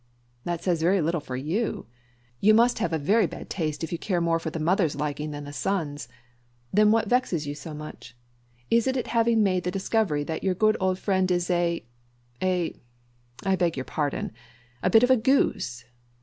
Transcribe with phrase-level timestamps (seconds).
[0.45, 1.85] "That says very little for you.
[2.39, 5.29] You must have a very bad taste if you care more for the mother's liking
[5.29, 6.07] than the son's.
[6.73, 8.17] Then what vexes you so much?
[8.71, 11.85] Is it at having made the discovery that your good old friend is a
[12.41, 12.75] a
[13.43, 14.31] I beg your pardon
[14.81, 15.83] a bit of a goose?